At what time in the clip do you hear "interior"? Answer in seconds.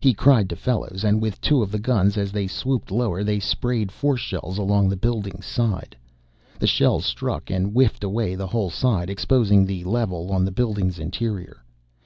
10.98-11.58